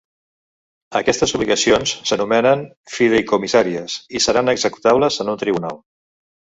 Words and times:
Aquestes 0.99 1.33
obligacions 1.39 1.93
s'anomenen 2.13 2.65
fideïcomissàries 2.95 4.01
i 4.21 4.27
seran 4.31 4.53
executables 4.59 5.23
en 5.27 5.35
un 5.37 5.43
tribunal. 5.47 5.83